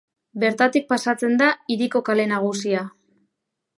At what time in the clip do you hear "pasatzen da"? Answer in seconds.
0.93-1.49